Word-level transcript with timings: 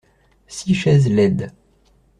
Six 0.47 0.75
chaises 0.81 1.07
laides. 1.09 1.51